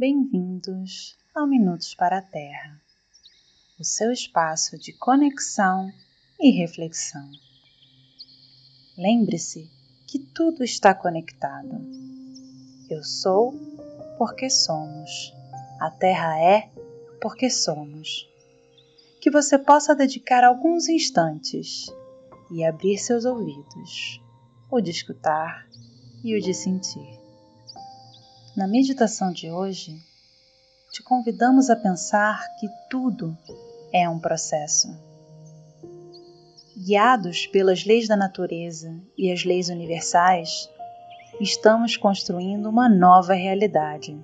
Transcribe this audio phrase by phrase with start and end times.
[0.00, 2.80] Bem-vindos ao Minutos para a Terra,
[3.78, 5.92] o seu espaço de conexão
[6.40, 7.30] e reflexão.
[8.96, 9.70] Lembre-se
[10.06, 11.86] que tudo está conectado.
[12.88, 13.52] Eu sou
[14.16, 15.34] porque somos.
[15.78, 16.70] A Terra é
[17.20, 18.26] porque somos.
[19.20, 21.92] Que você possa dedicar alguns instantes
[22.50, 24.18] e abrir seus ouvidos,
[24.70, 25.68] o de escutar
[26.24, 27.19] e o de sentir.
[28.60, 29.96] Na meditação de hoje,
[30.92, 33.34] te convidamos a pensar que tudo
[33.90, 34.86] é um processo.
[36.76, 40.68] Guiados pelas leis da natureza e as leis universais,
[41.40, 44.14] estamos construindo uma nova realidade.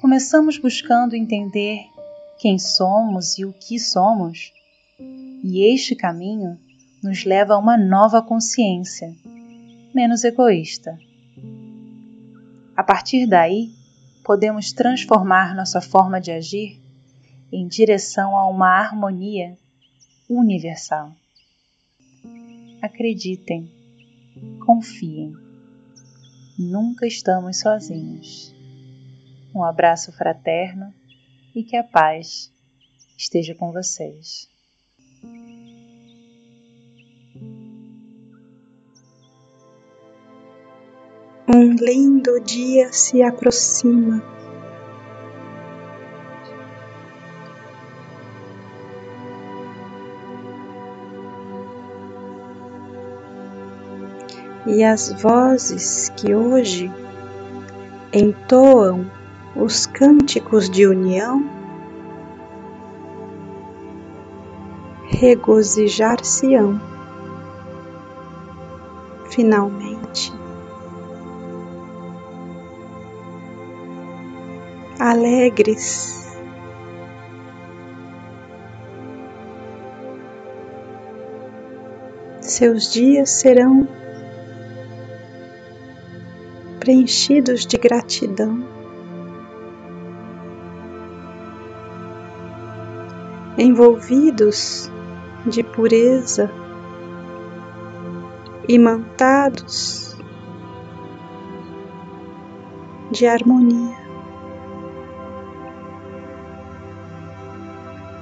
[0.00, 1.80] Começamos buscando entender
[2.38, 4.52] quem somos e o que somos,
[5.42, 6.56] e este caminho
[7.02, 9.12] nos leva a uma nova consciência,
[9.92, 10.96] menos egoísta
[12.80, 13.74] a partir daí,
[14.24, 16.80] podemos transformar nossa forma de agir
[17.52, 19.54] em direção a uma harmonia
[20.26, 21.14] universal.
[22.80, 23.70] Acreditem,
[24.64, 25.36] confiem,
[26.58, 28.50] nunca estamos sozinhos.
[29.54, 30.90] Um abraço fraterno
[31.54, 32.50] e que a paz
[33.14, 34.48] esteja com vocês.
[41.52, 44.22] Um lindo dia se aproxima.
[54.64, 56.88] E as vozes que hoje
[58.12, 59.10] entoam
[59.56, 61.44] os cânticos de união
[65.08, 66.80] regozijar-se-ão
[69.28, 69.89] finalmente.
[75.10, 76.24] Alegres.
[82.40, 83.88] Seus dias serão
[86.78, 88.64] preenchidos de gratidão,
[93.58, 94.88] envolvidos
[95.44, 96.48] de pureza,
[98.68, 100.16] imantados
[103.10, 103.99] de harmonia.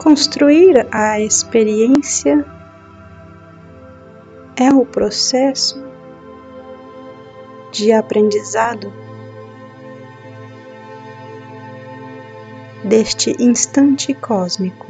[0.08, 2.42] Construir a experiência
[4.56, 5.84] é o processo
[7.70, 8.90] de aprendizado
[12.82, 14.86] deste instante cósmico.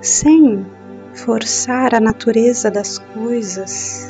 [0.00, 0.64] Sem
[1.14, 4.08] forçar a natureza das coisas,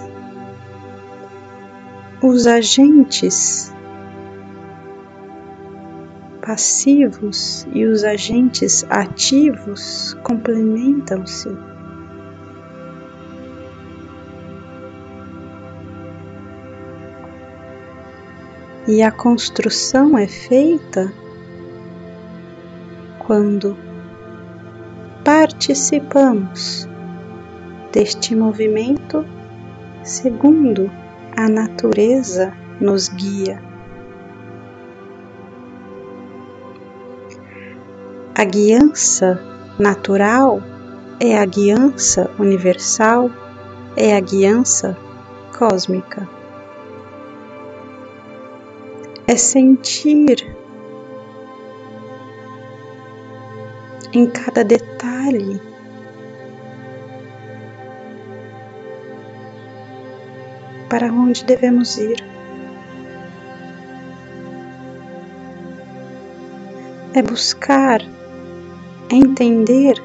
[2.23, 3.73] os agentes
[6.49, 11.55] passivos e os agentes ativos complementam-se.
[18.87, 21.13] E a construção é feita
[23.19, 23.77] quando
[25.23, 26.89] participamos
[27.93, 29.23] deste movimento
[30.03, 30.91] segundo
[31.37, 33.68] a natureza nos guia.
[38.39, 39.37] A guiança
[39.81, 40.63] natural
[41.19, 43.29] é a guiança universal,
[43.97, 44.97] é a guiança
[45.59, 46.29] cósmica.
[49.27, 50.57] É sentir
[54.13, 55.61] em cada detalhe
[60.89, 62.25] para onde devemos ir.
[67.13, 68.01] É buscar
[69.11, 70.03] entender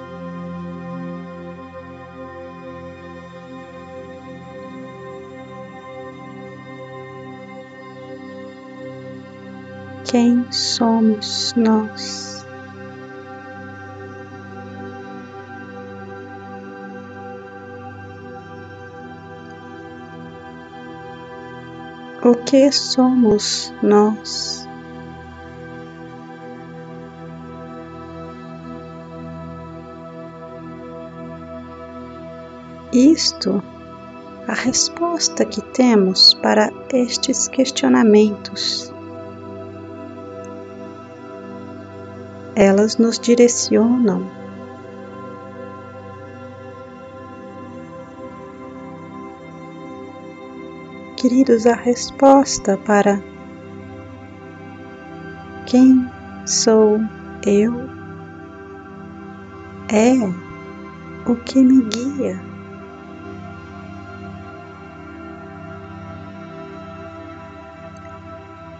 [10.13, 12.45] quem somos nós.
[22.23, 24.62] O que somos nós?
[32.93, 33.61] Isto
[34.47, 38.93] a resposta que temos para estes questionamentos.
[42.55, 44.43] Elas nos direcionam.
[51.23, 53.17] queridos, a resposta para
[55.65, 56.05] quem
[56.45, 56.99] sou
[57.47, 57.73] eu
[59.87, 60.15] é
[61.25, 62.52] o que me guia.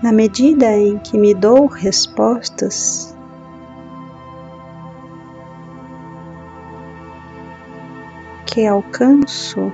[0.04, 3.16] Na medida em que me dou respostas,
[8.46, 9.72] que alcanço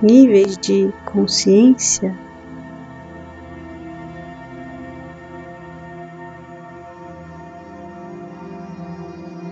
[0.00, 2.16] níveis de consciência.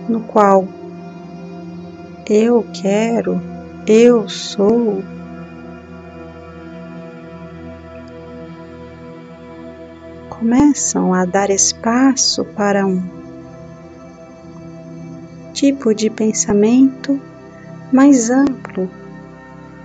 [0.09, 0.67] No qual
[2.27, 3.39] eu quero,
[3.85, 5.03] eu sou,
[10.41, 12.99] começam a dar espaço para um
[15.53, 17.21] tipo de pensamento
[17.93, 18.89] mais amplo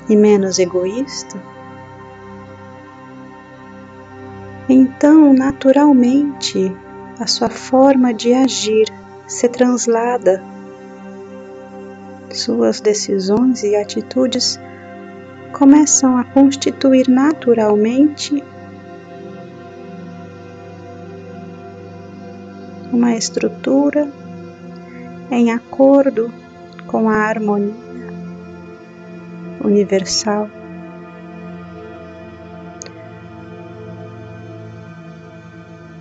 [0.08, 1.38] e menos egoísta,
[4.66, 6.74] então naturalmente
[7.20, 8.90] a sua forma de agir
[9.26, 10.42] se translada,
[12.30, 14.58] suas decisões e atitudes
[15.52, 18.42] começam a constituir naturalmente
[22.96, 24.10] uma estrutura
[25.30, 26.32] em acordo
[26.86, 27.74] com a harmonia
[29.62, 30.48] universal.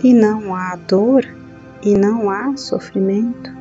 [0.01, 1.25] E não há dor
[1.81, 3.53] e não há sofrimento.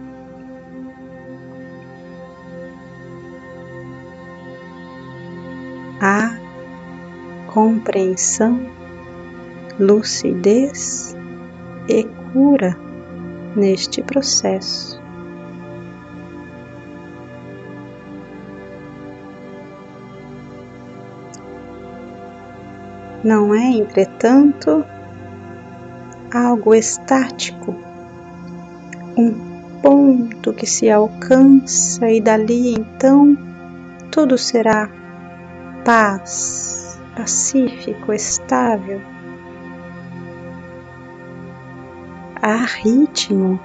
[6.00, 6.38] Há
[7.52, 8.60] compreensão,
[9.80, 11.16] lucidez
[11.88, 12.83] e cura
[13.56, 15.02] neste processo.
[23.24, 24.84] não é, entretanto,
[26.30, 27.74] algo estático,
[29.16, 29.32] um
[29.80, 33.36] ponto que se alcança e dali então
[34.10, 34.90] tudo será
[35.84, 39.13] paz, pacífico, estável.
[42.46, 43.58] Há ritmo,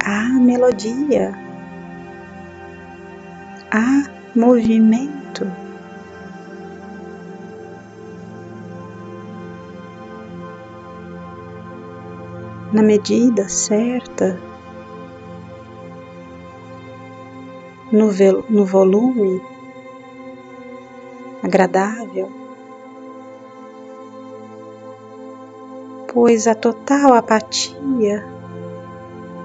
[0.00, 1.36] há melodia,
[3.68, 4.04] há
[4.36, 5.44] movimento.
[12.72, 14.38] na medida certa,
[17.90, 18.08] no,
[18.48, 19.42] no volume
[21.42, 22.41] agradável,
[26.12, 28.24] pois a total apatia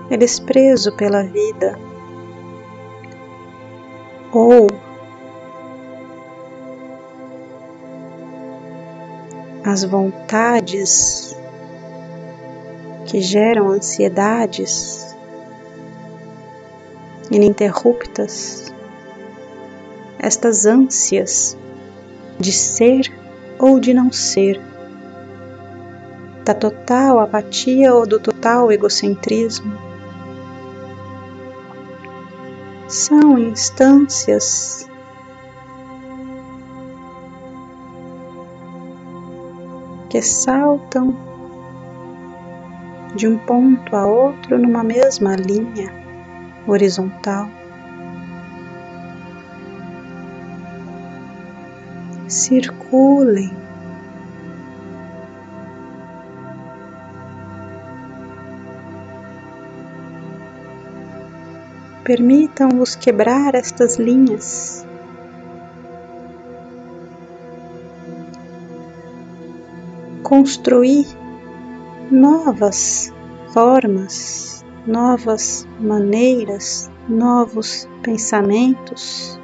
[0.10, 1.78] é desprezo pela vida.
[4.34, 4.68] Ou
[9.64, 11.36] as vontades
[13.06, 15.16] que geram ansiedades
[17.31, 18.74] ininterruptas,
[20.20, 21.58] estas ânsias
[22.40, 23.12] de ser
[23.60, 24.62] ou de não ser,
[26.48, 29.78] da total apatia ou do total egocentrismo,
[32.88, 34.90] são instâncias
[40.10, 41.13] que saltam
[43.13, 45.92] de um ponto a outro numa mesma linha
[46.66, 47.50] horizontal.
[52.25, 53.66] Circulem.
[62.08, 64.86] Permitam-vos quebrar estas linhas.
[70.24, 71.06] Construir
[72.10, 73.14] novas
[73.54, 79.38] formas, novas maneiras, novos pensamentos,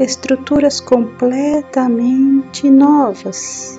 [0.00, 3.78] estruturas completamente novas.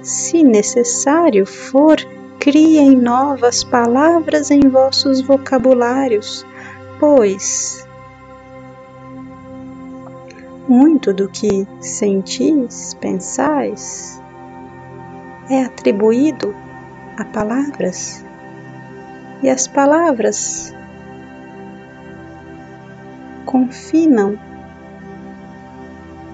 [0.00, 1.98] Se necessário for,
[2.44, 6.44] criem novas palavras em vossos vocabulários,
[7.00, 7.88] pois
[10.68, 14.20] muito do que sentis, pensais,
[15.48, 16.54] é atribuído
[17.16, 18.22] a palavras
[19.42, 20.74] e as palavras
[23.46, 24.38] confinam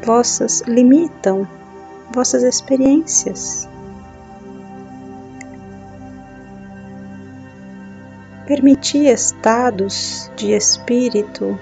[0.05, 1.47] vossas, limitam
[2.12, 3.69] vossas experiências.
[8.50, 11.57] permitir estados de espírito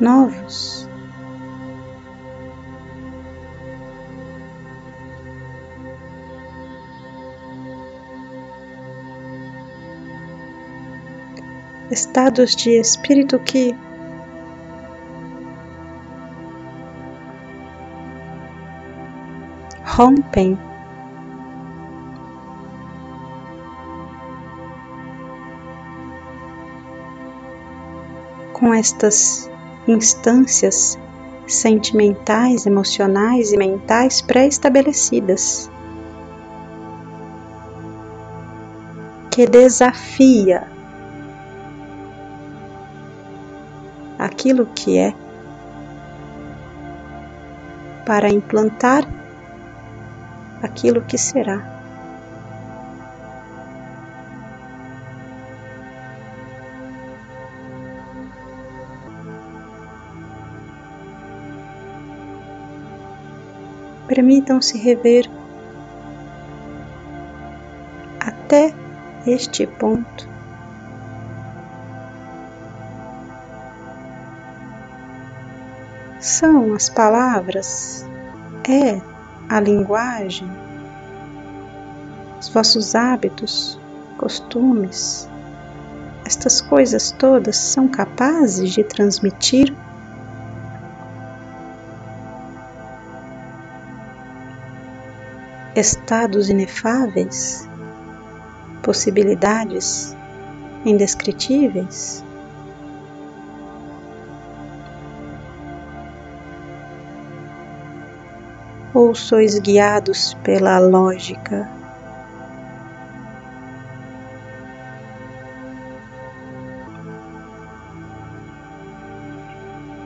[0.00, 0.88] novos.
[11.88, 13.76] Estados de espírito que
[20.00, 20.58] rompem
[28.54, 29.50] com estas
[29.86, 30.98] instâncias
[31.46, 35.70] sentimentais, emocionais e mentais pré-estabelecidas,
[39.30, 40.66] que desafia
[44.18, 45.14] aquilo que é
[48.06, 49.19] para implantar
[50.62, 51.78] aquilo que será.
[64.06, 65.30] Permitam-se rever
[68.18, 68.74] até
[69.26, 70.28] este ponto.
[76.18, 78.04] São as palavras,
[78.68, 79.09] é
[79.50, 80.48] a linguagem,
[82.38, 83.76] os vossos hábitos,
[84.16, 85.28] costumes,
[86.24, 89.74] estas coisas todas são capazes de transmitir
[95.74, 97.68] estados inefáveis,
[98.84, 100.16] possibilidades
[100.84, 102.24] indescritíveis.
[108.92, 111.68] Ou sois guiados pela lógica?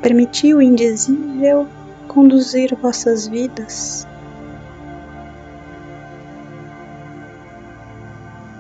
[0.03, 1.67] Permitiu o indizível
[2.09, 4.07] conduzir vossas vidas.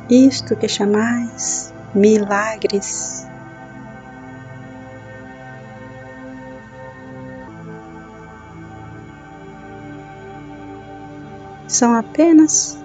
[0.08, 3.26] isto que chamais milagres.
[11.66, 12.78] São apenas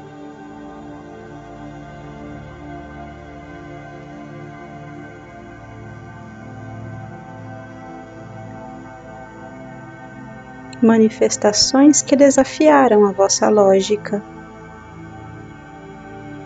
[10.81, 14.23] manifestações que desafiaram a vossa lógica.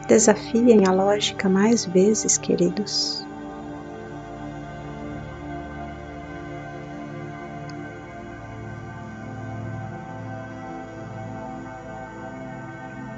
[0.07, 3.25] Desafiem a lógica mais vezes, queridos.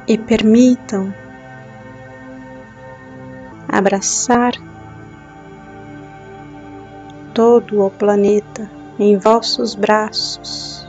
[0.08, 1.14] E permitam
[3.68, 4.54] abraçar
[7.34, 8.70] todo o planeta
[9.00, 10.86] em vossos braços.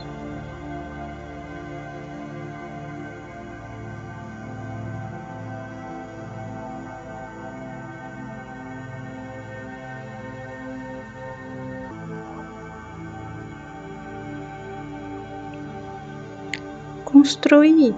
[17.27, 17.95] construir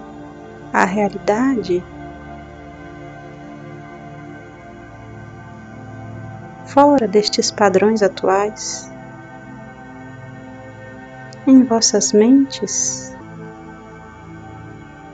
[0.72, 1.82] a realidade
[6.66, 8.90] fora destes padrões atuais,
[11.46, 13.12] em vossas mentes,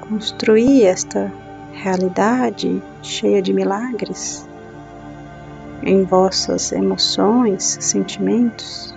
[0.06, 1.32] construir esta
[1.72, 4.46] realidade cheia de milagres
[5.82, 8.96] em vossas emoções, sentimentos.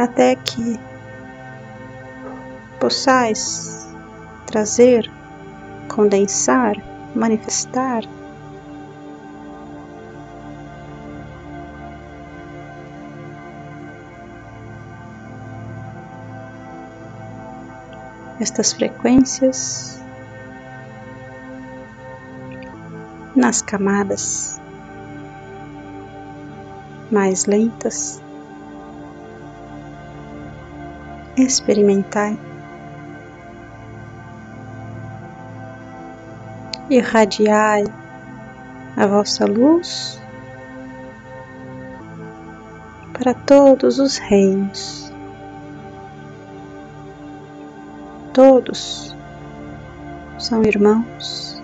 [0.00, 0.80] até que
[2.80, 3.86] possais
[4.46, 5.08] trazer,
[5.88, 6.74] condensar,
[7.14, 8.02] manifestar?
[18.40, 20.02] Estas frequências
[23.36, 24.58] nas camadas
[27.10, 28.22] mais lentas
[31.36, 32.38] experimentai,
[36.90, 37.84] irradiai
[38.96, 40.20] a vossa luz
[43.12, 45.12] para todos os reinos.
[48.34, 49.16] Todos
[50.38, 51.62] são irmãos.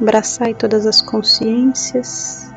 [0.00, 2.48] Abraçai todas as consciências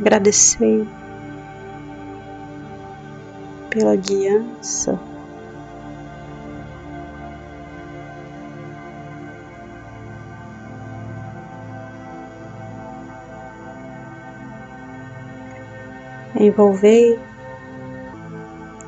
[0.00, 0.88] Agradecei
[3.70, 4.98] pela guiança.
[16.38, 17.18] Envolvei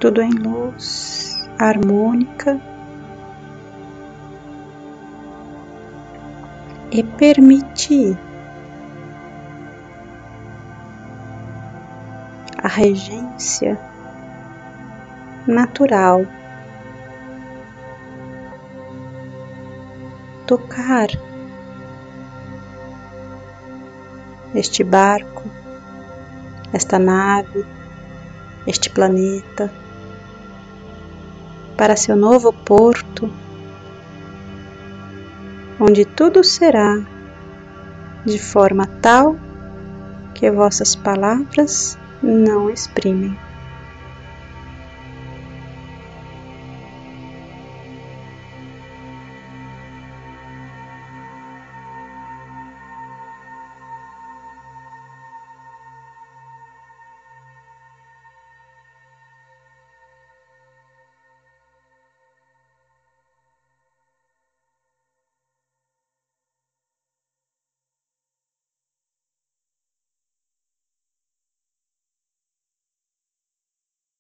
[0.01, 2.61] tudo em luz harmônica
[6.91, 8.17] e permiti
[12.59, 13.92] a regência
[15.47, 16.29] natural
[20.47, 21.09] tocar
[24.55, 25.43] este barco,
[26.73, 27.65] esta nave,
[28.67, 29.71] este planeta
[31.77, 33.31] para seu novo porto,
[35.81, 37.01] onde tudo será
[38.25, 39.37] de forma tal
[40.35, 43.37] que vossas palavras não exprimem.